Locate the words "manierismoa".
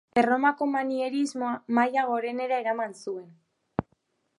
0.75-1.51